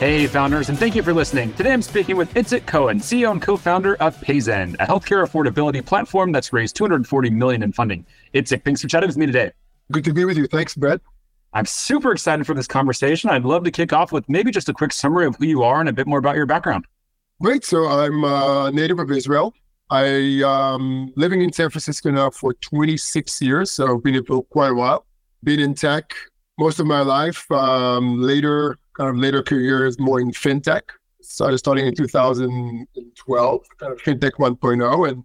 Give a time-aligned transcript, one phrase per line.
[0.00, 1.52] Hey, founders, and thank you for listening.
[1.52, 6.32] Today I'm speaking with Itzik Cohen, CEO and co-founder of PayZen, a healthcare affordability platform
[6.32, 8.06] that's raised 240 million in funding.
[8.32, 9.52] Itzik, thanks for chatting with me today.
[9.92, 10.46] Good to be with you.
[10.46, 11.02] Thanks, Brett.
[11.52, 13.28] I'm super excited for this conversation.
[13.28, 15.80] I'd love to kick off with maybe just a quick summary of who you are
[15.80, 16.86] and a bit more about your background.
[17.42, 17.66] Great.
[17.66, 19.52] So I'm a native of Israel.
[19.90, 20.06] I
[20.46, 24.70] am living in San Francisco now for 26 years, so I've been here for quite
[24.70, 25.04] a while.
[25.44, 26.14] Been in tech
[26.58, 27.50] most of my life.
[27.52, 28.78] Um, later
[29.08, 30.82] of later careers more in fintech.
[31.22, 35.24] Started starting in 2012, kind of fintech 1.0, and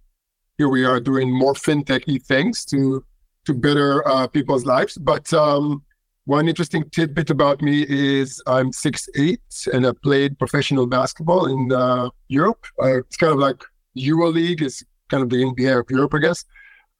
[0.57, 3.03] here we are doing more fintechy things to
[3.45, 4.97] to better uh, people's lives.
[4.97, 5.83] But um,
[6.25, 9.37] one interesting tidbit about me is I'm 6'8",
[9.73, 12.65] and I played professional basketball in uh, Europe.
[12.81, 13.63] Uh, it's kind of like
[13.97, 16.45] EuroLeague is kind of the NBA of Europe, I guess.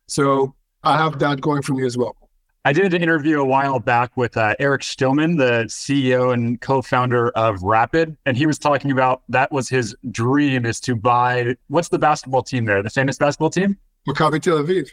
[0.07, 2.15] So I have that going for me as well.
[2.67, 7.29] I did an interview a while back with uh, Arik Shtilman, the CEO and co-founder
[7.29, 11.89] of Rapyd, and he was talking about that was his dream is to buy what's
[11.89, 13.77] the basketball team there, the famous basketball team,
[14.07, 14.89] Maccabi Tel Aviv.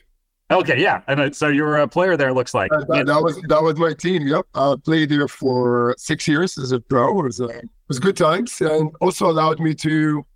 [0.50, 2.34] Okay, yeah, and so you're a player there.
[2.34, 4.28] Looks like uh, that, that, was that was my team.
[4.28, 7.20] Yep, I played there for six years as a pro.
[7.20, 10.27] It was uh, it was good times, and also allowed me to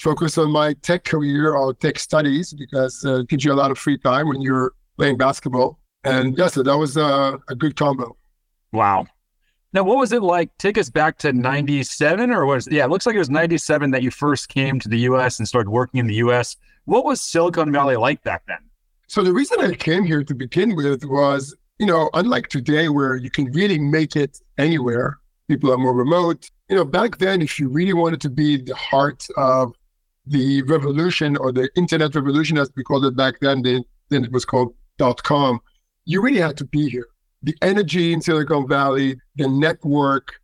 [0.00, 3.70] focus on my tech career or tech studies because uh, it gives you a lot
[3.70, 8.16] of free time when you're playing basketball and yes, that was a, a good combo.
[8.72, 9.06] Wow.
[9.74, 10.50] Now, what was it like?
[10.58, 14.02] Take us back to 97 or was, yeah, it looks like it was 97 that
[14.02, 16.56] you first came to the US and started working in the US.
[16.84, 18.58] What was Silicon Valley like back then?
[19.06, 23.16] So, the reason I came here to begin with was, you know, unlike today where
[23.16, 25.18] you can really make it anywhere,
[25.48, 26.50] people are more remote.
[26.68, 29.74] You know, back then, if you really wanted to be the heart of
[30.26, 34.32] the revolution or the internet revolution, as we called it back then, then, then it
[34.32, 35.60] was called dot com
[36.04, 37.06] you really had to be here.
[37.42, 40.34] The energy in Silicon Valley, the network,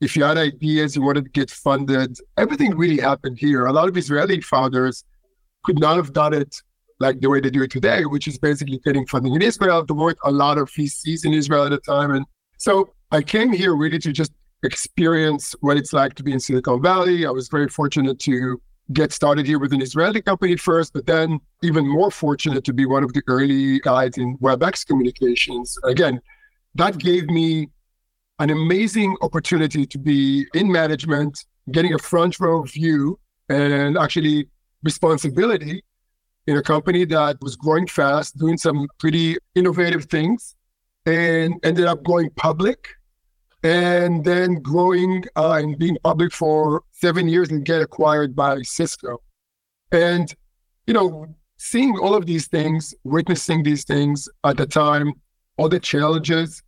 [0.00, 3.66] if you had ideas, you wanted to get funded, everything really happened here.
[3.66, 5.04] A lot of Israeli founders
[5.64, 6.54] could not have done it
[7.00, 9.84] like the way they do it today, which is basically getting funding in Israel.
[9.84, 12.10] There weren't a lot of VCs in Israel at the time.
[12.12, 12.24] And
[12.58, 14.32] so I came here really to just
[14.62, 17.26] experience what it's like to be in Silicon Valley.
[17.26, 18.60] I was very fortunate to
[18.92, 22.84] get started here with an Israeli company first, but then even more fortunate to be
[22.84, 25.76] one of the early guys in WebEx communications.
[25.84, 26.20] Again,
[26.74, 27.68] that gave me
[28.38, 33.18] an amazing opportunity to be in management, getting a front row view
[33.48, 34.48] and actually
[34.82, 35.82] responsibility
[36.46, 40.56] in a company that was growing fast, doing some pretty innovative things,
[41.06, 42.88] and ended up going public
[43.64, 49.22] and then growing uh, and being public for seven years and get acquired by Cisco.
[49.90, 50.32] And,
[50.86, 55.14] you know, seeing all of these things, witnessing these things at the time,
[55.56, 56.62] all the challenges,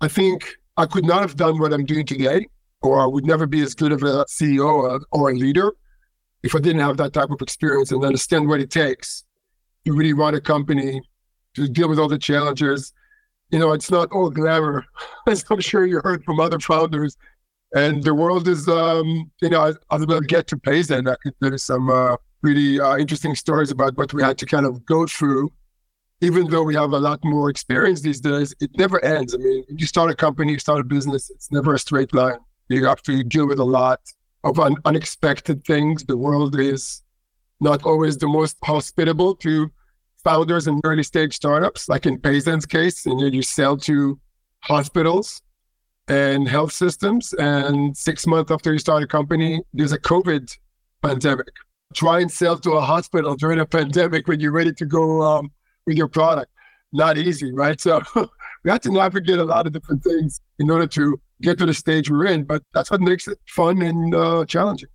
[0.00, 2.46] I think I could not have done what I'm doing today,
[2.82, 5.72] or I would never be as good of a CEO or, or a leader
[6.44, 9.24] if I didn't have that type of experience and understand what it takes
[9.84, 11.02] to really run a company,
[11.54, 12.92] to deal with all the challenges,
[13.52, 14.84] you know, it's not all glamour,
[15.28, 17.16] as I'm sure you heard from other founders.
[17.74, 21.54] And the world is, um, you know, as, we'll get to PayZen, I think there
[21.54, 25.06] is some uh, really uh, interesting stories about what we had to kind of go
[25.06, 25.52] through.
[26.20, 29.34] Even though we have a lot more experience these days, it never ends.
[29.34, 32.38] I mean, you start a company, you start a business, it's never a straight line.
[32.68, 34.00] You have to deal with a lot
[34.44, 36.04] of un- unexpected things.
[36.04, 37.02] The world is
[37.60, 39.70] not always the most hospitable to
[40.24, 44.18] founders and early stage startups, like in PayZen's case, and you sell to
[44.60, 45.42] hospitals
[46.08, 47.32] and health systems.
[47.34, 50.56] And six months after you start a company, there's a COVID
[51.02, 51.48] pandemic.
[51.94, 55.52] Try and sell to a hospital during a pandemic when you're ready to go um,
[55.86, 56.50] with your product.
[56.92, 57.80] Not easy, right?
[57.80, 58.02] So
[58.64, 61.74] we have to navigate a lot of different things in order to get to the
[61.74, 62.44] stage we're in.
[62.44, 64.88] But that's what makes it fun and uh, challenging.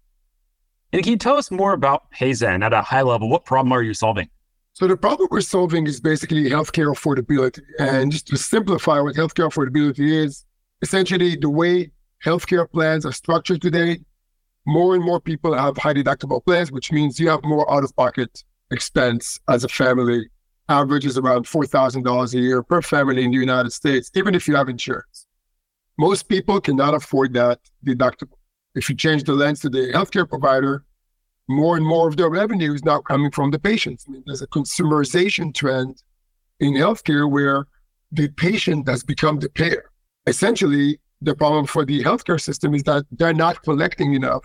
[0.94, 3.30] And can you tell us more about PayZen at a high level?
[3.30, 4.30] What problem are you solving?
[4.78, 7.64] So the problem we're solving is basically healthcare affordability.
[7.80, 10.46] And just to simplify what healthcare affordability is,
[10.84, 11.90] essentially the way
[12.24, 14.02] healthcare plans are structured today,
[14.68, 19.40] more and more people have high deductible plans, which means you have more out-of-pocket expense
[19.50, 20.30] as a family.
[20.70, 24.56] Average is around $4,000 a year per family in the United States, even if you
[24.56, 25.26] have insurance.
[25.98, 28.38] Most people cannot afford that deductible.
[28.76, 30.86] if you change the lens to the healthcare provider,
[31.48, 34.06] more and more of their revenue is now coming from the patients.
[34.08, 36.04] I mean, there's a consumerization trend
[36.60, 37.68] in healthcare where
[38.12, 39.90] the patient has become the payer.
[40.26, 44.44] Essentially, the problem for the healthcare system is that they're not collecting enough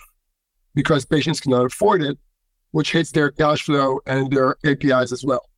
[0.74, 2.18] because patients cannot afford it,
[2.70, 5.48] which hits their cash flow and their KPIs as well.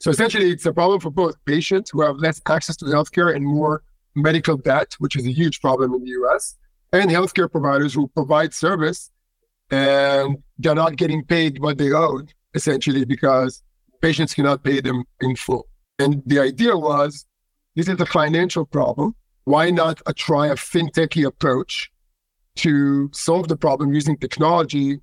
[0.00, 3.44] So essentially, it's a problem for both patients who have less access to healthcare and
[3.44, 3.82] more
[4.14, 6.56] medical debt, which is a huge problem in the US,
[6.92, 9.10] and healthcare providers who provide service
[9.70, 12.22] and they're not getting paid what they owe,
[12.54, 13.62] essentially, because
[14.00, 15.68] patients cannot pay them in full.
[15.98, 17.26] And the idea was
[17.76, 19.14] this is a financial problem.
[19.44, 21.90] Why not a try a fintechy approach
[22.56, 25.00] to solve the problem using technology?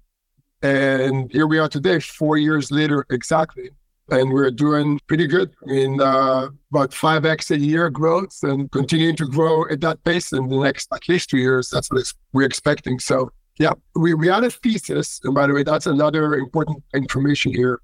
[0.62, 3.70] And here we are today, four years later exactly.
[4.10, 5.52] And we're doing pretty good.
[5.64, 10.32] I mean, uh, about 5x a year growth and continuing to grow at that pace
[10.32, 11.70] in the next at least two years.
[11.70, 13.00] That's what we're expecting.
[13.00, 15.22] So yeah, we, we had a thesis.
[15.24, 17.82] And by the way, that's another important information here.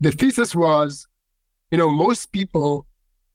[0.00, 1.06] The thesis was,
[1.70, 2.86] you know, most people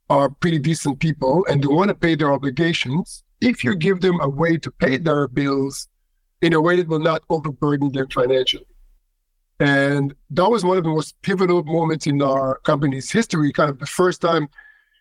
[0.10, 3.24] are pretty decent people and they want to pay their obligations.
[3.42, 5.88] If you give them a way to pay their bills
[6.42, 8.66] in a way that will not overburden them financially.
[9.60, 13.52] And that was one of the most pivotal moments in our company's history.
[13.52, 14.44] Kind of the first time,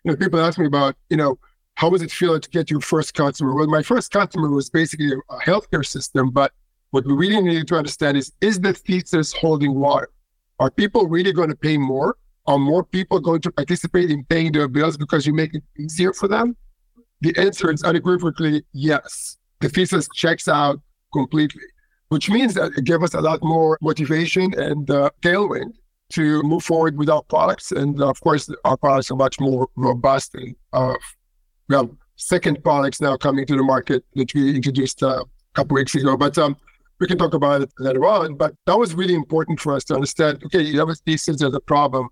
[0.03, 1.37] you know, people ask me about, you know,
[1.77, 3.53] how was it feeling to get your first customer?
[3.53, 6.51] Well, my first customer was basically a healthcare system, but
[6.89, 10.09] what we really need to understand is, is the thesis holding water?
[10.59, 12.17] Are people really going to pay more?
[12.47, 16.13] Are more people going to participate in paying their bills because you make it easier
[16.13, 16.55] for them?
[17.21, 19.37] The answer is unequivocally yes.
[19.59, 20.81] The thesis checks out
[21.13, 21.61] completely,
[22.09, 25.73] which means that it gave us a lot more motivation and uh, tailwind
[26.13, 27.71] to move forward with our products.
[27.71, 30.95] And of course, our products are much more robust and uh,
[31.67, 35.75] we have second products now coming to the market that we introduced uh, a couple
[35.75, 36.17] weeks ago.
[36.17, 36.57] But um,
[36.99, 38.35] we can talk about it later on.
[38.35, 40.43] But that was really important for us to understand.
[40.45, 42.09] Okay, you have a thesis, there's a problem.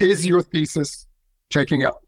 [0.00, 1.06] Is your thesis
[1.50, 2.00] checking out?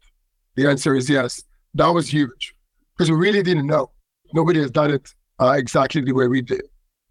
[0.55, 1.41] The answer is yes.
[1.75, 2.55] That was huge
[2.95, 3.91] because we really didn't know.
[4.33, 5.07] Nobody has done it
[5.39, 6.63] uh, exactly the way we did.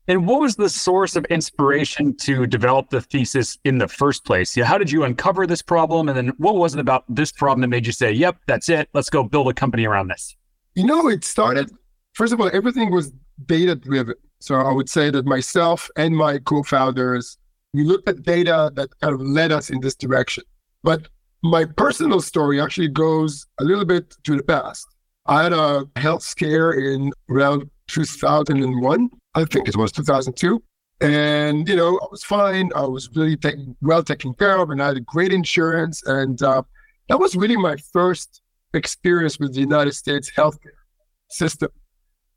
[0.09, 4.57] And what was the source of inspiration to develop the thesis in the first place?
[4.57, 6.09] Yeah, how did you uncover this problem?
[6.09, 8.89] And then what was it about this problem that made you say, yep, that's it.
[8.95, 10.37] Let's go build a company around this?
[10.75, 11.73] You know, it started,
[12.13, 13.13] first of all, everything was
[13.47, 14.15] data driven.
[14.39, 17.37] So I would say that myself and my co founders,
[17.75, 20.45] we looked at data that kind of led us in this direction.
[20.85, 21.09] But
[21.43, 24.87] my personal story actually goes a little bit to the past.
[25.27, 29.11] I had a health scare in around 2001.
[29.37, 30.63] I think it was 2002.
[31.03, 32.71] And, you know, I was fine.
[32.75, 33.37] I was really
[33.83, 36.03] well taken care of and I had great insurance.
[36.07, 36.63] And uh,
[37.11, 38.41] that was really my first
[38.73, 40.81] experience with the United States healthcare
[41.29, 41.69] system.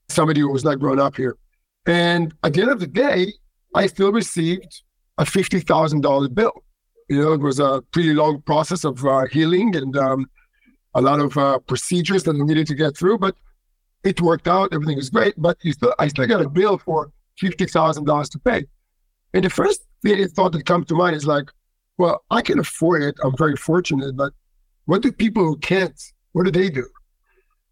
[0.10, 1.38] Somebody who was not grown up here.
[1.86, 3.31] And at the end of the day,
[3.74, 4.84] I still received
[5.18, 6.52] a $50,000 bill.
[7.07, 10.25] You know, it was a pretty long process of uh, healing and um,
[10.95, 13.36] a lot of uh, procedures that we needed to get through, but
[14.04, 14.74] it worked out.
[14.74, 17.12] Everything was great, but still, I still got a bill for
[17.42, 18.66] $50,000 to pay.
[19.34, 19.81] And the first
[20.36, 21.51] thought that comes to mind is like,
[21.98, 23.16] well, I can afford it.
[23.24, 24.34] I'm very fortunate, but
[24.86, 26.01] what do people who can't,
[26.31, 26.88] what do they do?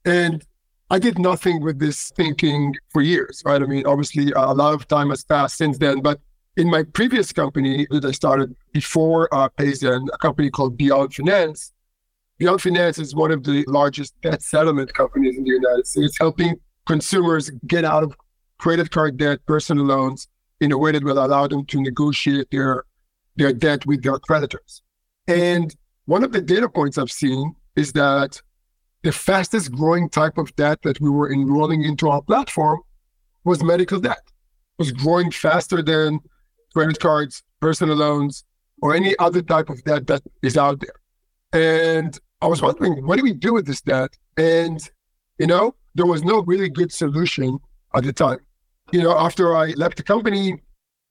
[0.05, 0.45] And
[0.89, 3.61] I did nothing with this thinking for years, right?
[3.61, 6.01] I mean, obviously, a lot of time has passed since then.
[6.01, 6.19] But
[6.55, 11.73] in my previous company that I started before uh, PayZen, a company called Beyond Finance,
[12.37, 16.55] Beyond Finance is one of the largest debt settlement companies in the United States, helping
[16.85, 18.15] consumers get out of
[18.59, 20.27] credit card debt, personal loans
[20.61, 22.83] in a way that will allow them to negotiate their
[23.37, 24.81] their debt with their creditors.
[25.27, 25.75] And
[26.05, 28.41] one of the data points I've seen is that
[29.03, 32.81] the fastest growing type of debt that we were enrolling into our platform
[33.43, 34.21] was medical debt.
[34.25, 36.19] It was growing faster than
[36.73, 38.43] credit cards, personal loans,
[38.81, 40.99] or any other type of debt that is out there.
[41.53, 44.15] And I was wondering, what do we do with this debt?
[44.37, 44.79] And,
[45.39, 47.57] you know, there was no really good solution
[47.95, 48.39] at the time.
[48.91, 50.61] You know, after I left the company,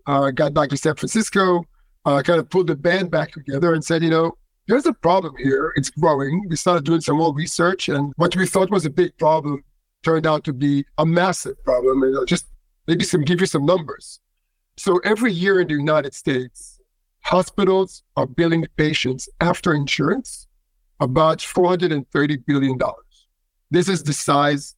[0.06, 1.64] uh, got back to San Francisco,
[2.04, 4.92] I uh, kind of pulled the band back together and said, you know, there's a
[4.92, 5.73] problem here.
[5.76, 6.47] It's growing.
[6.49, 9.64] We started doing some more research, and what we thought was a big problem
[10.04, 12.02] turned out to be a massive problem.
[12.04, 12.47] And I'll just
[12.87, 14.21] maybe some give you some numbers.
[14.76, 16.80] So every year in the United States,
[17.23, 20.46] hospitals are billing patients after insurance
[21.00, 22.79] about $430 billion.
[23.71, 24.75] This is the size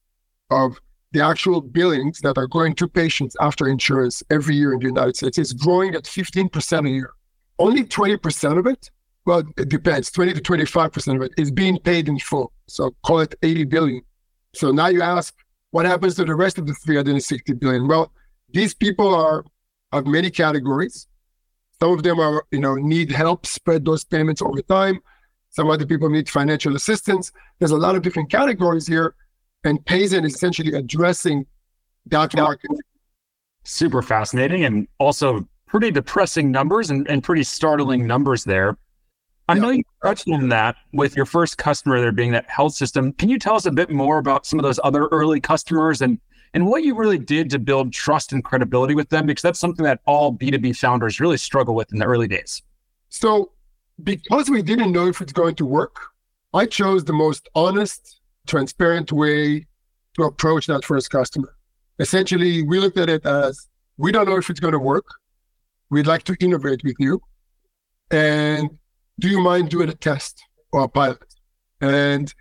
[0.49, 0.79] of
[1.11, 5.15] the actual billings that are going to patients after insurance every year in the United
[5.15, 5.37] States.
[5.37, 7.11] It's growing at 15% a year.
[7.57, 8.89] Only 20% of it
[9.29, 10.11] well, it depends.
[10.11, 12.51] 20 to 25% of it is being paid in full.
[12.67, 14.01] So call it 80 billion.
[14.55, 15.35] So now you ask,
[15.69, 17.87] what happens to the rest of the 360 billion?
[17.87, 18.11] Well,
[18.51, 19.45] These people are
[19.91, 21.07] of many categories.
[21.79, 24.99] Some of them are, you know, need help spread those payments over time.
[25.49, 27.31] Some other people need financial assistance.
[27.57, 29.15] There's a lot of different categories here,
[29.63, 31.45] and PayZen is essentially addressing
[32.07, 32.71] that market.
[33.63, 38.77] Super fascinating and also pretty depressing numbers and, and pretty startling numbers there.
[39.47, 43.13] I know you touched on that with your first customer there being that health system.
[43.13, 46.19] Can you tell us a bit more about some of those other early customers and
[46.53, 49.25] and what you really did to build trust and credibility with them?
[49.25, 52.61] Because that's something that all B2B founders really struggle with in the early days.
[53.09, 53.51] So
[54.03, 55.95] because we didn't know if it's going to work,
[56.53, 59.67] I chose the most honest, transparent way
[60.15, 61.55] to approach that first customer.
[61.99, 65.05] Essentially, we looked at it as we don't know if it's going to work.
[65.89, 67.21] We'd like to innovate with you.
[68.11, 68.69] And
[69.19, 70.41] do you mind doing a test
[70.71, 71.23] or a pilot?
[71.81, 72.33] And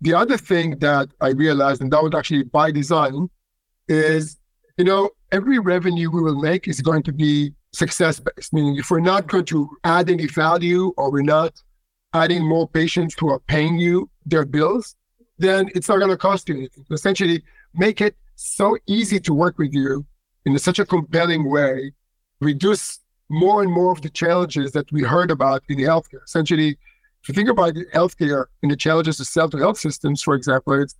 [0.00, 3.28] the other thing that I realized, and that was actually by design,
[3.88, 4.38] is
[4.78, 8.52] you know every revenue we will make is going to be success based.
[8.52, 11.60] Meaning, if we're not going to add any value or we're not
[12.14, 14.94] adding more patients who are paying you their bills,
[15.38, 16.84] then it's not going to cost you anything.
[16.90, 17.42] Essentially,
[17.74, 20.04] make it so easy to work with you
[20.44, 21.92] in such a compelling way,
[22.40, 26.22] reduce more and more of the challenges that we heard about in the healthcare.
[26.24, 26.76] Essentially,
[27.22, 30.96] if you think about healthcare and the challenges of self health systems, for example, it's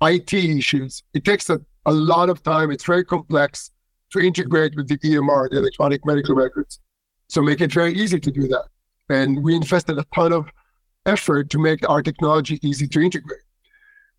[0.00, 1.02] IT issues.
[1.12, 2.70] It takes a, a lot of time.
[2.70, 3.70] It's very complex
[4.14, 6.80] to integrate with the EMR, the electronic medical records.
[7.28, 8.66] So make it very easy to do that.
[9.08, 10.48] And we invested a ton of
[11.04, 13.40] effort to make our technology easy to integrate.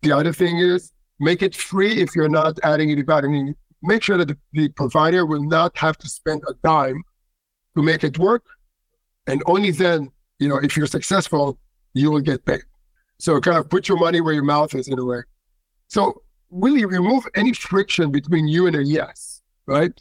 [0.02, 3.54] The other thing is make it free if you're not adding any value.
[3.82, 7.02] Make sure that the, the provider will not have to spend a dime
[7.74, 8.44] to make it work.
[9.26, 11.58] And only then, you know, if you're successful,
[11.94, 12.64] you will get paid.
[13.18, 15.22] So kind of put your money where your mouth is in a way.
[15.88, 19.35] So really remove any friction between you and a yes,
[19.66, 19.92] right?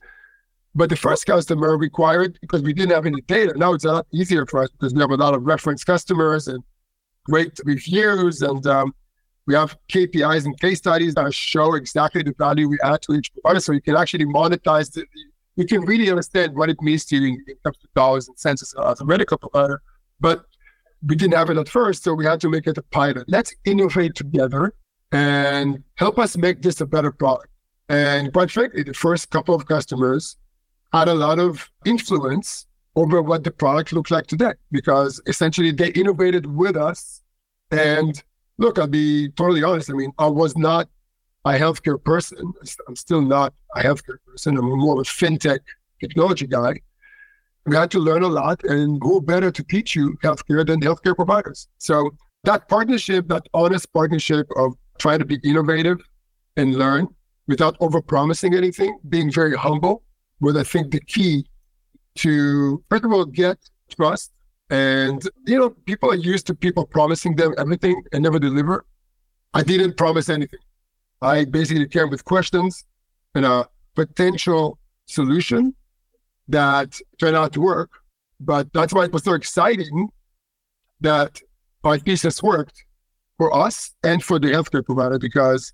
[0.74, 4.08] But the first customer required, because we didn't have any data, now it's a lot
[4.12, 6.62] easier for us because we have a lot of reference customers and
[7.24, 8.42] great reviews.
[8.42, 8.94] And um,
[9.48, 13.32] we have KPIs and case studies that show exactly the value we add to each
[13.34, 13.62] provider.
[13.62, 15.06] So you can actually monetize the,
[15.56, 18.38] you can really understand what it means to you in, in terms of dollars and
[18.38, 19.82] cents as a medical provider.
[20.20, 20.44] But
[21.08, 23.26] we didn't have it at first, so we had to make it a pilot.
[23.28, 24.74] Let's innovate together
[25.12, 27.48] and help us make this a better product.
[27.90, 30.38] And quite frankly, the first couple of customers
[30.92, 35.90] had a lot of influence over what the product looks like today because essentially they
[35.90, 37.22] innovated with us.
[37.72, 38.22] And
[38.58, 39.90] look, I'll be totally honest.
[39.90, 40.88] I mean, I was not
[41.44, 42.54] a healthcare person.
[42.88, 44.58] I'm still not a healthcare person.
[44.58, 45.60] I'm more of a fintech
[46.00, 46.80] technology guy.
[47.66, 51.16] We had to learn a lot, and who better to teach you healthcare than healthcare
[51.16, 51.68] providers?
[51.80, 52.12] So
[52.44, 55.98] that partnership, that honest partnership of trying to be innovative
[56.58, 57.08] and learn
[57.48, 60.04] without overpromising anything, being very humble,
[60.40, 61.46] was I think the key
[62.16, 63.58] to first of all get
[63.90, 64.32] trust.
[64.70, 68.86] And you know, people are used to people promising them everything and never deliver.
[69.54, 70.60] I didn't promise anything.
[71.22, 72.84] I basically came with questions
[73.36, 75.76] and a potential solution
[76.48, 77.92] that turned out to work.
[78.40, 80.10] But that's why it was so exciting
[81.02, 81.42] that
[81.84, 82.84] our thesis worked
[83.38, 85.74] for us and for the healthcare provider because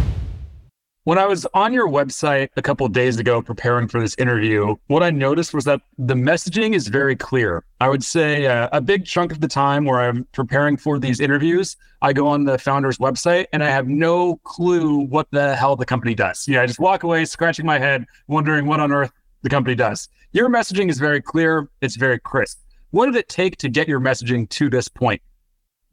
[1.03, 5.01] When I was on your website a couple days ago preparing for this interview, what
[5.01, 7.63] I noticed was that the messaging is very clear.
[7.79, 11.19] I would say uh, a big chunk of the time where I'm preparing for these
[11.19, 15.75] interviews, I go on the founder's website and I have no clue what the hell
[15.75, 16.47] the company does.
[16.47, 20.07] Yeah, I just walk away scratching my head, wondering what on earth the company does.
[20.33, 22.59] Your messaging is very clear, it's very crisp.
[22.91, 25.23] What did it take to get your messaging to this point?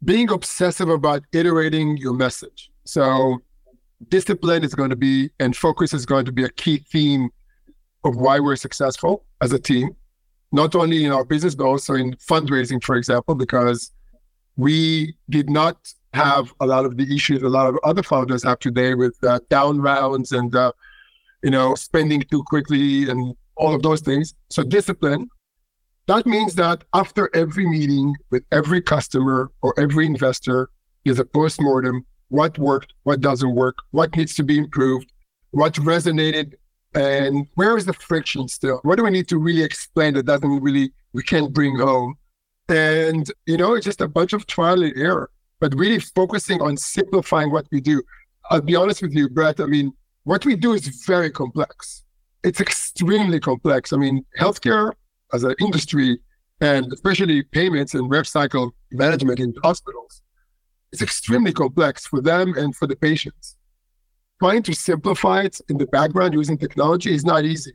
[0.05, 2.69] Being obsessive about iterating your message.
[2.85, 3.41] So
[4.07, 7.29] discipline is going to be and focus is going to be a key theme
[8.03, 9.95] of why we're successful as a team,
[10.51, 13.91] not only in our business, but also in fundraising, for example, because
[14.55, 15.77] we did not
[16.13, 19.39] have a lot of the issues a lot of other founders have today with uh,
[19.49, 20.71] down rounds and, uh,
[21.43, 24.33] you know, spending too quickly and all of those things.
[24.49, 25.29] So discipline.
[26.07, 30.71] That means that after every meeting with every customer or every investor
[31.05, 35.11] is a postmortem what worked, what doesn't work, what needs to be improved,
[35.51, 36.53] what resonated
[36.93, 38.79] And where is the friction still?
[38.83, 42.15] What do we need to really explain that doesn't really, we can't bring home?
[42.67, 46.77] And, you know, it's just a bunch of trial and error, but really focusing on
[46.77, 48.01] simplifying what we do.
[48.49, 49.59] I'll be honest with you, Brett.
[49.59, 49.91] I mean,
[50.23, 52.03] what we do is very complex.
[52.43, 53.93] It's extremely complex.
[53.93, 54.93] I mean, healthcare
[55.33, 56.19] as an industry,
[56.61, 60.21] and especially payments and rev cycle management in hospitals,
[60.91, 63.55] it's extremely complex for them and for the patients.
[64.39, 67.73] Trying to simplify it in the background using technology is not easy.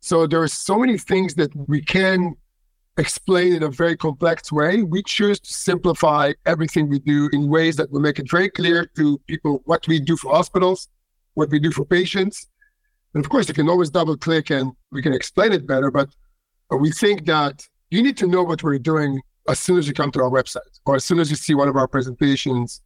[0.00, 2.34] So there are so many things that we can
[2.98, 4.82] explain in a very complex way.
[4.82, 8.86] We choose to simplify everything we do in ways that will make it very clear
[8.96, 10.88] to people what we do for hospitals,
[11.34, 12.48] what we do for patients.
[13.14, 15.90] And of course, you can always double click and we can explain it better.
[15.90, 16.10] But
[16.70, 20.10] we think that you need to know what we're doing as soon as you come
[20.12, 22.80] to our website or as soon as you see one of our presentations.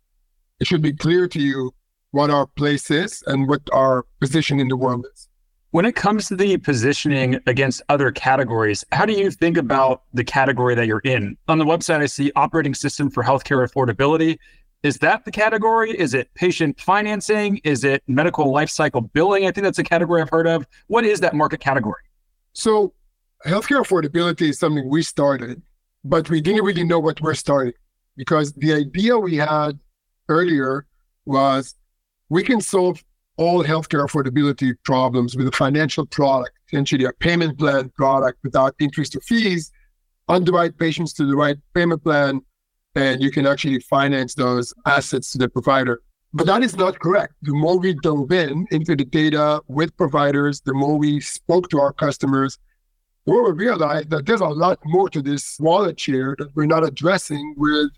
[0.60, 1.72] It should be clear to you
[2.10, 5.28] what our place is and what our position in the world is.
[5.70, 10.24] When it comes to the positioning against other categories, how do you think about the
[10.24, 11.36] category that you're in?
[11.46, 14.38] On the website, I see operating system for healthcare affordability.
[14.82, 15.90] Is that the category?
[15.90, 17.58] Is it patient financing?
[17.64, 19.46] Is it medical lifecycle billing?
[19.46, 20.66] I think that's a category I've heard of.
[20.86, 22.02] What is that market category?
[22.54, 22.94] So,
[23.44, 25.60] healthcare affordability is something we started,
[26.04, 27.74] but we didn't really know what we're starting
[28.16, 29.78] because the idea we had
[30.28, 30.86] earlier
[31.26, 31.74] was
[32.28, 33.02] we can solve
[33.36, 39.14] all healthcare affordability problems with a financial product, essentially a payment plan product without interest
[39.16, 39.70] or fees,
[40.28, 42.40] underwrite patients to the right payment plan,
[42.96, 46.02] and you can actually finance those assets to the provider.
[46.34, 47.34] But that is not correct.
[47.42, 51.80] The more we dove in into the data with providers, the more we spoke to
[51.80, 52.58] our customers,
[53.28, 57.54] we realized that there's a lot more to this wallet share that we're not addressing
[57.58, 57.90] with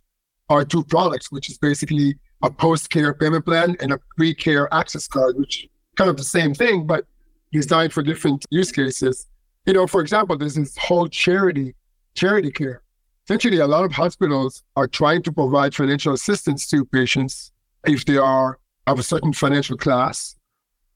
[0.48, 5.36] our two products, which is basically a post-care payment plan and a pre-care access card,
[5.38, 7.04] which kind of the same thing, but
[7.52, 9.26] designed for different use cases.
[9.66, 11.76] You know, for example, there's this whole charity,
[12.14, 12.82] charity care.
[13.26, 17.52] Essentially, a lot of hospitals are trying to provide financial assistance to patients
[17.86, 20.34] if they are of a certain financial class.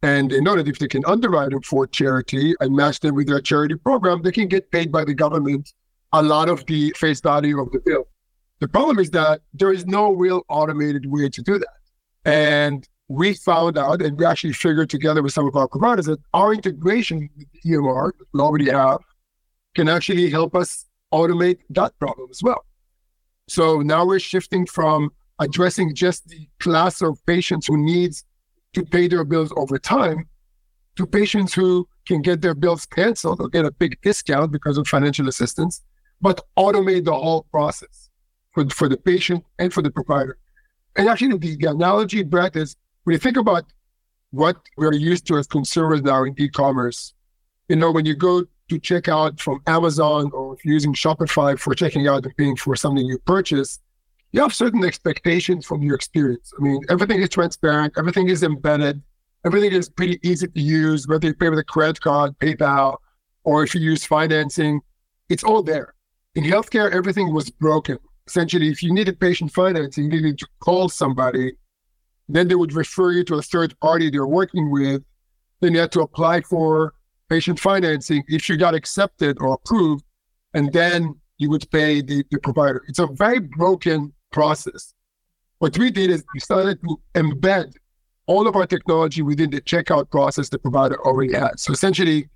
[0.05, 3.27] And they know that if they can underwrite them for charity and match them with
[3.27, 5.73] their charity program, they can get paid by the government
[6.13, 8.07] a lot of the face value of the bill.
[8.61, 11.79] The problem is that there is no real automated way to do that.
[12.27, 16.21] And we found out, and we actually figured together with some of our providers that
[16.35, 18.99] our integration with the EMR that we already have
[19.75, 22.67] can actually help us automate that problem as well.
[23.49, 28.27] So now we're shifting from addressing just the class of patients who needs
[28.75, 30.29] to pay their bills over time
[30.97, 34.87] to patients who can get their bills canceled or get a big discount because of
[34.87, 35.83] financial assistance,
[36.21, 38.11] but automate the whole process
[38.53, 40.39] for, for the patient and for the provider.
[40.97, 43.65] And actually, the, the analogy, Brett, is when you think about
[44.31, 47.15] what we're used to as consumers now in e-commerce,
[47.69, 51.59] you know, when you go to check out from Amazon or if you're using Shopify
[51.59, 53.81] for checking out and paying for something you purchase,
[54.35, 56.53] you have certain expectations from your experience.
[56.59, 59.01] I mean, everything is transparent, everything is embedded,
[59.47, 62.97] everything is pretty easy to use, whether you pay with a credit card, PayPal,
[63.45, 64.81] or if you use financing,
[65.29, 65.95] it's all there.
[66.35, 70.89] In healthcare, everything was broken essentially, if you needed patient financing, you needed to call
[70.89, 71.53] somebody,
[72.29, 75.03] then they would refer you to a third party they're working with.
[75.61, 76.95] Then you had to apply for
[77.29, 80.05] patient financing if you got accepted or approved,
[80.55, 82.83] and then you would pay the, the provider.
[82.89, 84.93] It's a very broken process.
[85.61, 87.69] What we did is we started to embed
[88.27, 91.63] all of our technology within the checkout process the provider already has.
[91.63, 92.29] So essentially,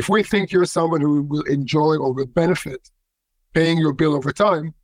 [0.00, 2.82] if we think you're someone who will enjoy or will benefit
[3.54, 4.74] paying your bill over time,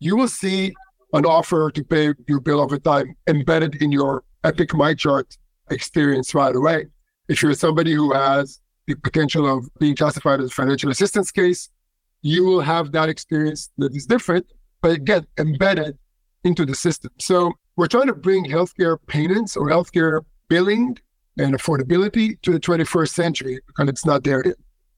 [0.00, 0.74] you will see
[1.12, 5.28] an offer to pay your bill over time embedded in your Epic MyChart
[5.70, 6.86] experience right away.
[7.28, 11.70] If you're somebody who has the potential of being classified as a financial assistance case,
[12.22, 14.46] you will have that experience that is different,
[14.82, 15.96] but again, embedded
[16.44, 17.10] into the system.
[17.18, 20.98] So we're trying to bring healthcare payments or healthcare billing
[21.38, 24.56] and affordability to the 21st century because it's not there yet.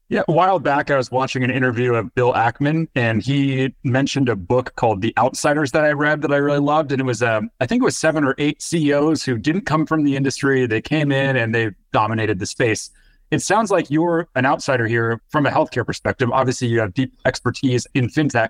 [0.09, 4.27] Yeah, a while back, I was watching an interview of Bill Ackman, and he mentioned
[4.27, 6.91] a book called The Outsiders that I read that I really loved.
[6.91, 9.85] And it was, um, I think it was seven or eight CEOs who didn't come
[9.85, 10.65] from the industry.
[10.65, 12.89] They came in and they dominated the space.
[13.31, 16.29] It sounds like you're an outsider here from a healthcare perspective.
[16.33, 18.49] Obviously, you have deep expertise in fintech.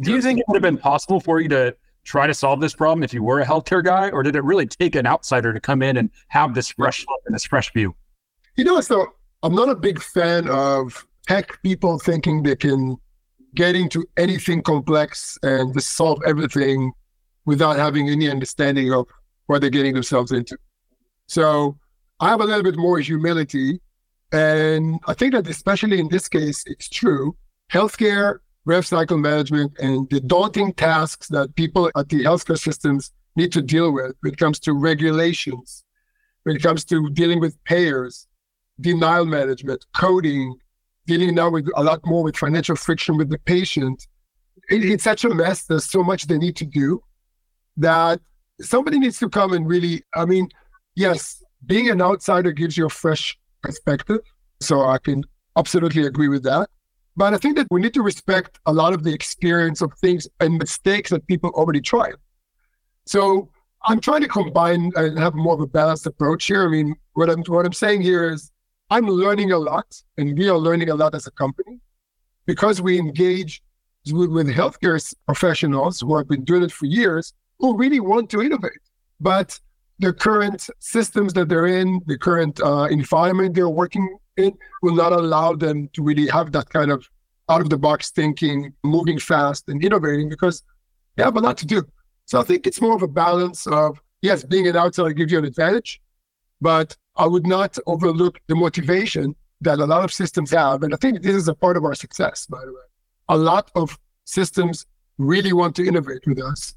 [0.00, 1.74] Do you think it would have been possible for you to
[2.08, 4.66] try to solve this problem if you were a healthcare guy, or did it really
[4.66, 7.94] take an outsider to come in and have this fresh look and this fresh view?
[8.56, 9.06] You know, so
[9.42, 12.96] I'm not a big fan of tech people thinking they can
[13.54, 16.92] get into anything complex and just solve everything
[17.44, 19.06] without having any understanding of
[19.46, 20.56] what they're getting themselves into.
[21.26, 21.78] So
[22.20, 23.80] I have a little bit more humility
[24.32, 27.36] And I think that especially in this case, it's true.
[27.72, 33.50] Healthcare, rev cycle management, and the daunting tasks that people at the healthcare systems need
[33.50, 35.84] to deal with when it comes to regulations,
[36.42, 38.26] when it comes to dealing with payers,
[38.78, 40.54] denial management, coding,
[41.06, 44.06] dealing now with a lot more with financial friction with the patient.
[44.68, 45.64] It, it's such a mess.
[45.64, 47.00] There's so much they need to do
[47.78, 48.20] that
[48.60, 50.50] somebody needs to come and really, I mean,
[50.94, 54.20] yes, being an outsider gives you a fresh perspective.
[54.60, 55.24] So I can
[55.56, 56.68] absolutely agree with that.
[57.18, 60.28] But I think that we need to respect a lot of the experience of things
[60.38, 62.14] and mistakes that people already tried.
[63.06, 63.50] So
[63.82, 66.64] I'm trying to combine and have more of a balanced approach here.
[66.64, 68.52] I mean, what I'm what I'm saying here is
[68.88, 71.80] I'm learning a lot, and we are learning a lot as a company
[72.46, 73.62] because we engage
[74.12, 78.42] with, with healthcare professionals who have been doing it for years who really want to
[78.42, 78.84] innovate.
[79.18, 79.58] But
[79.98, 84.06] the current systems that they're in, the current uh, environment they're working
[84.38, 87.08] in, will not allow them to really have that kind of
[87.48, 90.62] out of the box thinking, moving fast and innovating because
[91.16, 91.82] they have a lot to do.
[92.26, 95.38] So I think it's more of a balance of, yes, being an outsider gives you
[95.38, 96.00] an advantage,
[96.60, 100.82] but I would not overlook the motivation that a lot of systems have.
[100.82, 102.86] And I think this is a part of our success, by the way.
[103.30, 106.74] A lot of systems really want to innovate with us.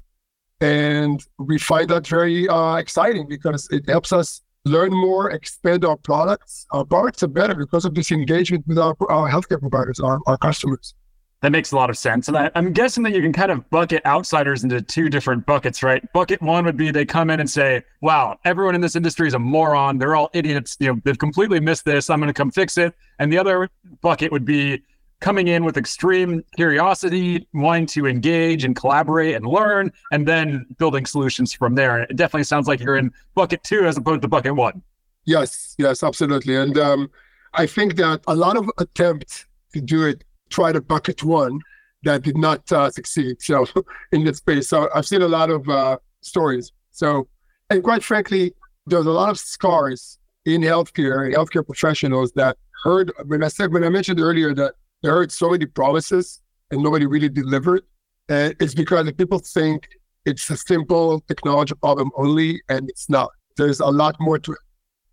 [0.60, 5.96] And we find that very uh, exciting because it helps us learn more, expand our
[5.96, 6.66] products.
[6.70, 10.36] Our products are better because of this engagement with our, our healthcare providers, our, our
[10.36, 10.94] customers.
[11.40, 12.28] That makes a lot of sense.
[12.28, 15.82] And I, am guessing that you can kind of bucket outsiders into two different buckets,
[15.82, 16.00] right?
[16.12, 19.34] Bucket one would be they come in and say, wow, everyone in this industry is
[19.34, 19.98] a moron.
[19.98, 20.76] They're all idiots.
[20.78, 22.10] You know, they've completely missed this.
[22.10, 22.94] I'm going to come fix it.
[23.18, 23.68] And the other
[24.02, 24.82] bucket would be
[25.22, 31.06] coming in with extreme curiosity, wanting to engage and collaborate and learn, and then building
[31.06, 32.02] solutions from there.
[32.02, 34.82] It definitely sounds like you're in bucket two as opposed to bucket one.
[35.24, 36.56] Yes, yes, absolutely.
[36.56, 37.10] And um,
[37.54, 41.60] I think that a lot of attempts to do it, try to bucket one
[42.02, 43.40] that did not uh, succeed.
[43.40, 43.66] So
[44.12, 46.72] in this space, so I've seen a lot of uh, stories.
[46.90, 47.28] So,
[47.70, 48.54] and quite frankly,
[48.86, 53.84] there's a lot of scars in healthcare, healthcare professionals that heard when I said when
[53.84, 57.82] I mentioned earlier that they heard so many promises and nobody really delivered.
[58.28, 59.88] And it's because people think
[60.24, 63.30] it's a simple technology problem only, and it's not.
[63.56, 64.58] There's a lot more to it.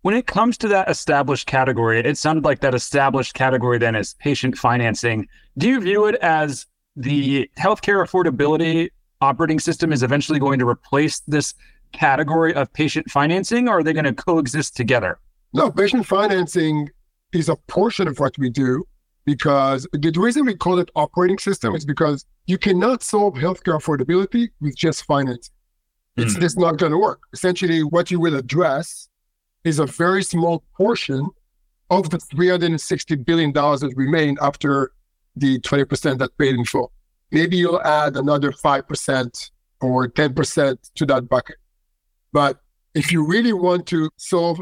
[0.02, 4.14] When it comes to that established category, it sounded like that established category then is
[4.14, 5.26] patient financing.
[5.58, 11.20] Do you view it as the healthcare affordability operating system is eventually going to replace
[11.26, 11.54] this
[11.92, 15.18] category of patient financing, or are they going to coexist together?
[15.52, 16.88] No, patient financing
[17.34, 18.84] is a portion of what we do
[19.24, 24.48] because the reason we call it operating system is because you cannot solve healthcare affordability
[24.60, 25.50] with just finance.
[26.16, 26.40] It's mm.
[26.40, 27.20] just not going to work.
[27.32, 29.08] Essentially, what you will address
[29.64, 31.28] is a very small portion
[31.90, 34.92] of the $360 billion that remain after
[35.36, 36.92] the 20% that paid in full.
[37.30, 41.56] Maybe you'll add another 5% or 10% to that bucket.
[42.32, 42.58] But
[42.94, 44.60] if you really want to solve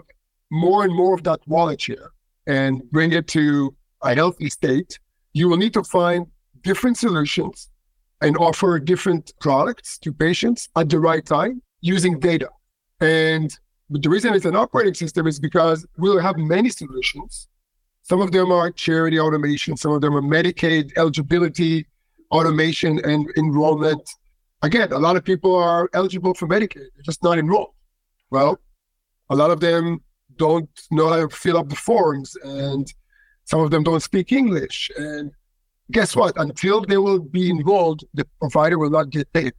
[0.50, 2.12] more and more of that wallet share
[2.46, 4.98] and bring it to a healthy state,
[5.32, 6.26] you will need to find
[6.62, 7.70] different solutions
[8.20, 12.48] and offer different products to patients at the right time using data.
[13.00, 13.56] And
[13.90, 17.48] the reason it's an operating system is because we'll have many solutions.
[18.02, 21.86] Some of them are charity automation, some of them are Medicaid eligibility
[22.30, 24.08] automation and enrollment.
[24.62, 27.74] Again, a lot of people are eligible for Medicaid, they're just not enrolled.
[28.30, 28.58] Well,
[29.30, 30.00] a lot of them
[30.36, 32.92] don't know how to fill up the forms and
[33.48, 34.90] some of them don't speak English.
[34.98, 35.32] And
[35.90, 36.34] guess what?
[36.36, 39.54] Until they will be involved, the provider will not get paid.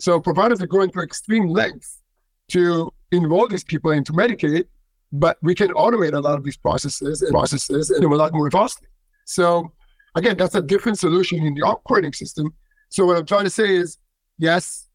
[0.00, 2.02] So providers are going to extreme lengths
[2.48, 4.64] to enroll these people into Medicaid,
[5.12, 8.50] but we can automate a lot of these processes and processes and a lot more
[8.50, 8.88] costly.
[9.26, 9.72] So
[10.16, 12.52] again, that's a different solution in the operating system.
[12.88, 13.98] So what I'm trying to say is,
[14.38, 14.88] yes,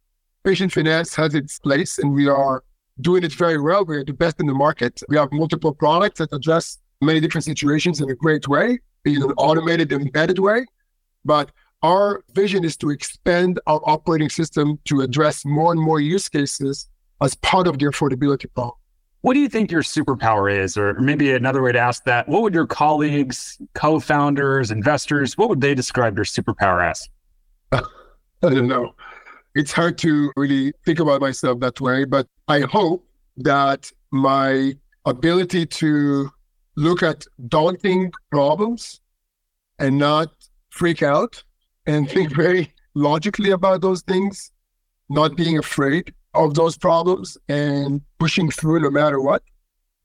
[0.43, 2.65] patient finance has its place and we are
[2.99, 3.85] doing it very well.
[3.85, 5.01] We're the best in the market.
[5.07, 9.31] We have multiple products that address many different situations in a great way, in an
[9.37, 10.65] automated, embedded way.
[11.25, 16.27] But our vision is to expand our operating system to address more and more use
[16.27, 16.89] cases
[17.21, 18.75] as part of the affordability problem.
[19.21, 20.77] What do you think your superpower is?
[20.77, 25.49] Or maybe another way to ask that, what would your colleagues, co founders, investors, what
[25.49, 27.07] would they describe your superpower as?
[27.71, 27.81] I
[28.41, 28.95] don't know.
[29.55, 33.05] It's hard to really think about myself that way, but I hope
[33.37, 34.73] that my
[35.05, 36.31] ability to
[36.79, 39.01] look at daunting problems
[39.79, 40.29] and not
[40.69, 41.43] freak out
[41.85, 44.51] and think very logically about those things,
[45.09, 49.43] not being afraid of those problems and pushing through no matter what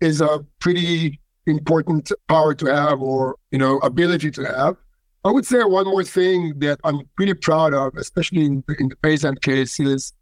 [0.00, 4.76] is a pretty important power to have or, you know, ability to have.
[5.24, 8.96] I would say one more thing that I'm pretty proud of, especially in, in the
[8.96, 10.12] PayZen case, is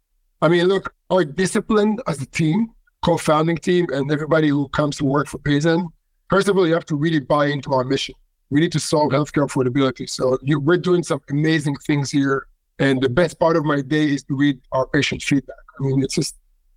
[0.41, 2.67] I mean, look, our discipline as a team,
[3.01, 5.87] co founding team, and everybody who comes to work for PayZen,
[6.33, 8.15] first of all, you have to really buy into our mission.
[8.49, 10.09] We need to solve healthcare affordability.
[10.09, 12.47] So you, we're doing some amazing things here.
[12.79, 15.63] And the best part of my day is to read our patient feedback.
[15.79, 16.35] I mean, it's just,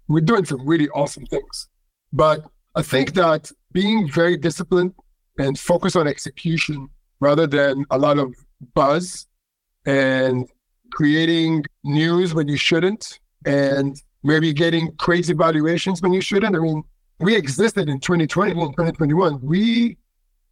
[0.09, 1.69] we're doing some really awesome things.
[2.13, 4.93] But I think that being very disciplined
[5.39, 6.89] and focus on execution
[7.21, 8.35] rather than a lot of
[8.75, 9.27] buzz
[9.87, 10.47] and
[10.93, 16.55] creating news when you shouldn't and maybe getting crazy valuations when you shouldn't.
[16.55, 16.83] I mean,
[17.19, 19.41] we existed in 2020 and 2021.
[19.43, 19.97] We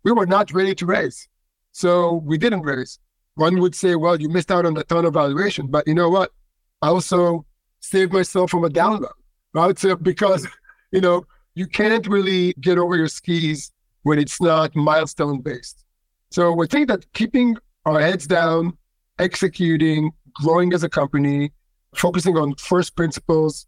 [0.05, 1.29] we were not ready to raise.
[1.73, 2.99] So we didn't raise.
[3.35, 5.67] One would say, well, you missed out on a ton of valuation.
[5.67, 6.31] But you know what?
[6.83, 7.47] I also
[7.81, 9.15] saved myself from a down round,
[9.55, 9.79] right?
[9.79, 10.47] So because,
[10.93, 11.25] you know,
[11.55, 13.73] you can't really get over your skis
[14.03, 15.85] when it's not milestone based.
[16.31, 18.77] So we think that keeping our heads down,
[19.19, 21.53] executing, growing as a company,
[21.95, 23.67] focusing on first principles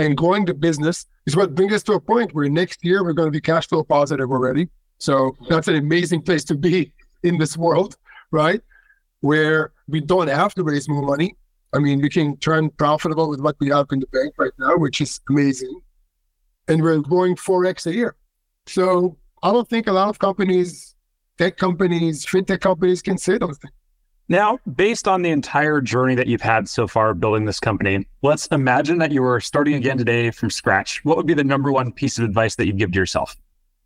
[0.00, 3.12] and growing the business is what brings us to a point where next year we're
[3.12, 4.68] going to be cash flow positive already.
[4.98, 7.96] So that's an amazing place to be in this world,
[8.30, 8.62] right?
[9.20, 11.36] Where we don't have to raise more money.
[11.74, 14.76] I mean, we can turn profitable with what we have in the bank right now,
[14.76, 15.80] which is amazing.
[16.66, 18.16] And we're growing 4x a year.
[18.66, 20.94] So I don't think a lot of companies
[21.40, 23.72] tech companies, fintech companies can say those things.
[24.30, 28.46] Now, based on the entire journey that you've had so far building this company, let's
[28.46, 31.04] imagine that you were starting again today from scratch.
[31.04, 33.36] What would be the number one piece of advice that you'd give to yourself?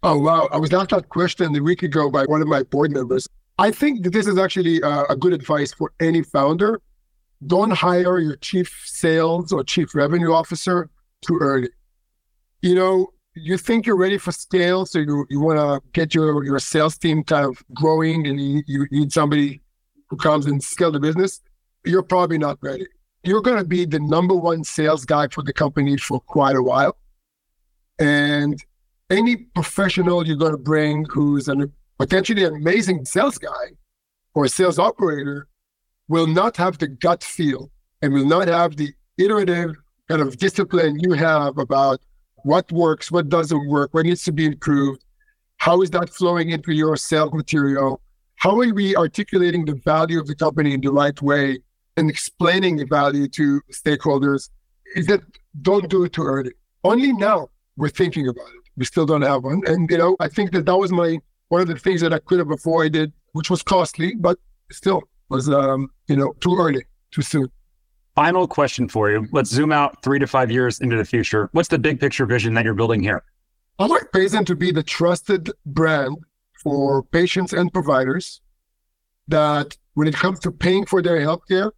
[0.02, 0.50] Oh, wow.
[0.52, 3.26] I was asked that question a week ago by one of my board members.
[3.59, 6.83] I think that this is actually a, a good advice for any founder.
[7.46, 10.90] Don't hire your chief sales or chief revenue officer
[11.26, 11.70] too early.
[12.61, 16.44] You know, you think you're ready for scale, so you, you want to get your,
[16.44, 19.62] your sales team kind of growing and you, you need somebody
[20.14, 21.40] who comes and scale the business,
[21.85, 22.87] you're probably not ready.
[23.24, 26.62] You're going to be the number one sales guy for the company for quite a
[26.62, 26.96] while.
[27.98, 28.62] And
[29.11, 31.57] any professional you're going to bring who's a
[31.98, 33.66] potentially an amazing sales guy
[34.35, 35.48] or a sales operator
[36.09, 39.74] will not have the gut feel and will not have the iterative
[40.09, 42.00] kind of discipline you have about
[42.44, 45.03] what works, what doesn't work, what needs to be improved,
[45.57, 48.00] how is that flowing into your sales material,
[48.44, 51.59] how are we articulating the value of the company in the right way
[51.96, 54.50] and explaining the value to stakeholders
[54.94, 55.20] is that
[55.62, 56.52] don't do it too early.
[56.85, 58.64] Only now we're thinking about it.
[58.76, 59.62] We still don't have one.
[59.66, 62.18] And, you know, I think that that was my, one of the things that I
[62.18, 64.38] could have avoided, which was costly, but
[64.70, 67.48] still was, um, you know, too early, too soon.
[68.14, 69.26] Final question for you.
[69.33, 71.48] Let's zoom out three to five years into the future.
[71.52, 73.24] What's the big picture vision that you're building here?
[73.78, 76.18] I like PayZen to be the trusted brand
[76.64, 78.40] for patients and providers
[79.29, 81.70] that when it comes to paying for their healthcare,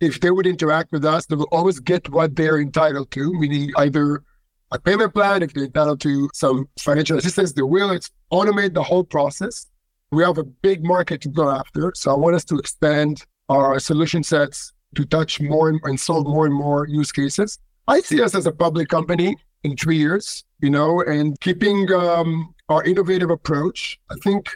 [0.00, 3.72] if they would interact with us, they will always get what they're entitled to, meaning
[3.76, 4.22] either
[4.70, 7.90] a payment plan, if they're entitled to some financial assistance, they will.
[7.90, 9.66] It's automate the whole process.
[10.10, 11.92] We have a big market to go after.
[11.94, 16.46] So I want us to expand our solution sets to touch more and, solve more
[16.46, 17.58] and more use cases.
[17.88, 22.54] I see us as a public company in three years, you know, and keeping um,
[22.68, 23.98] our innovative approach.
[24.10, 24.50] I think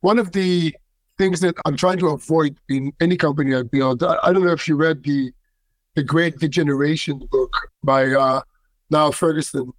[0.00, 0.74] one of the
[1.18, 4.52] things that I'm trying to avoid in any company I build, I, I don't know
[4.52, 5.32] if you read the
[5.94, 8.40] the Great Degeneration book by uh,
[8.88, 9.72] Niall Ferguson,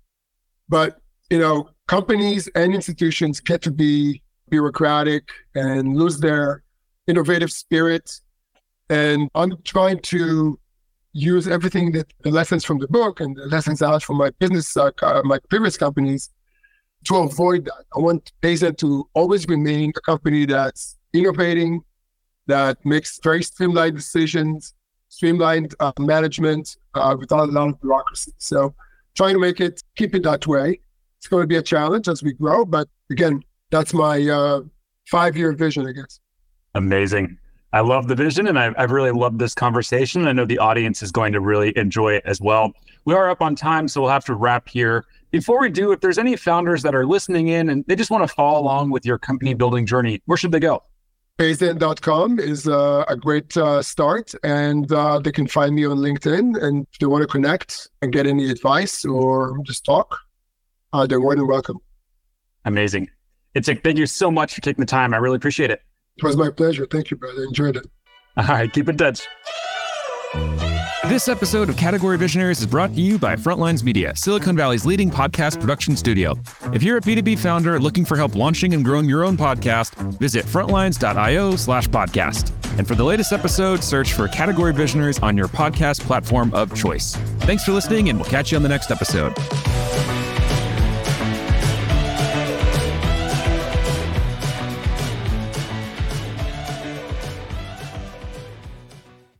[0.67, 6.63] but you know, companies and institutions get to be bureaucratic and lose their
[7.07, 8.19] innovative spirit
[8.89, 10.59] and I'm trying to
[11.13, 14.75] use everything that the lessons from the book and the lessons out from my business,
[14.77, 14.91] uh,
[15.23, 16.29] my previous companies,
[17.05, 17.85] to avoid that.
[17.95, 21.81] I want PayZen to always remain a company that's innovating,
[22.47, 24.73] that makes very streamlined decisions,
[25.07, 28.33] streamlined uh, management uh, without a lot of bureaucracy.
[28.37, 28.75] So,
[29.15, 30.79] trying to make it, keep it that way.
[31.17, 33.41] It's going to be a challenge as we grow, but again,
[33.71, 34.61] that's my uh,
[35.09, 36.19] five-year vision, I guess.
[36.75, 37.37] Amazing.
[37.71, 40.27] I love the vision and I, have really loved this conversation.
[40.27, 42.73] I know the audience is going to really enjoy it as well.
[43.05, 45.05] We are up on time, so we'll have to wrap here.
[45.31, 48.27] Before we do, if there's any founders that are listening in and they just want
[48.27, 50.83] to follow along with your company building journey, where should they go?
[51.37, 56.61] PayZen.com is uh, a great uh, start, and uh, they can find me on LinkedIn.
[56.61, 60.19] And if they want to connect and get any advice or just talk,
[60.91, 61.77] uh, they're more than welcome.
[62.65, 63.09] Amazing.
[63.55, 65.13] Itzik, thank you so much for taking the time.
[65.13, 65.81] I really appreciate it.
[66.19, 66.85] It was my pleasure.
[66.85, 67.43] Thank you, brother.
[67.43, 67.85] Enjoyed it.
[68.37, 68.71] All right.
[68.71, 69.27] Keep in touch.
[71.05, 75.09] This episode of Category Visionaries is brought to you by Frontlines Media, Silicon Valley's leading
[75.09, 76.35] podcast production studio.
[76.71, 80.45] If you're a B2B founder looking for help launching and growing your own podcast, visit
[80.45, 82.51] frontlines.io slash podcast.
[82.77, 87.15] And for the latest episode, search for Category Visionaries on your podcast platform of choice.
[87.39, 89.33] Thanks for listening, and we'll catch you on the next episode.